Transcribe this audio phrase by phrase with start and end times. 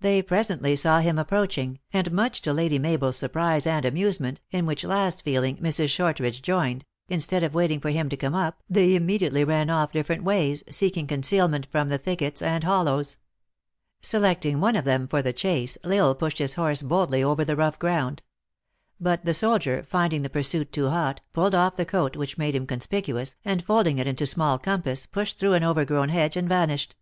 [0.00, 4.40] They presently saw him ap proaching, and much to Lady Mabel s surprise and amusement,
[4.50, 5.88] in which last feeling, Mrs.
[5.88, 10.24] Shortridge joined, instead of waiting for him to come up, they immediately ran off different
[10.24, 13.18] ways, seeking conceal ment from the thickets and hollows.
[14.00, 17.54] Selecting one ot them for the chase, L Isle pushed his horse boldly over the
[17.54, 18.24] rough ground.
[18.98, 22.66] But the soldier, finding the pursuit too hot, pulled off the coat which made him
[22.66, 26.96] conspicuous, and folding it into small compass, pushed through an overgrown hedge and vanished.